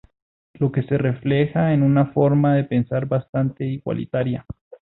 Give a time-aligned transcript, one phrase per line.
[0.55, 4.47] Lo que se refleja en una forma de pensar bastante igualitaria.